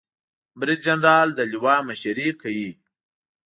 بریدجنرال 0.59 1.27
د 1.37 1.39
لوا 1.53 1.75
مشري 1.89 2.29
کوي 2.41 2.71